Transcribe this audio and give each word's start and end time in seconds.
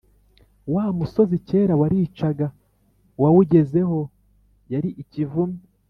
wa 0.73 0.85
musozi 0.97 1.37
kera 1.47 1.73
waricaga 1.81 2.47
uwawugezeho 3.17 3.99
yari 4.71 4.89
ikivume 5.03 5.59